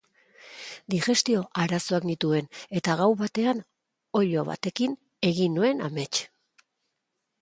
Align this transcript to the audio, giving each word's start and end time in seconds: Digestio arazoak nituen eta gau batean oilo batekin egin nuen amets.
Digestio 0.93 1.43
arazoak 1.63 2.07
nituen 2.11 2.49
eta 2.81 2.95
gau 3.03 3.09
batean 3.21 3.61
oilo 4.23 4.47
batekin 4.49 4.97
egin 5.33 5.57
nuen 5.61 5.85
amets. 5.91 6.27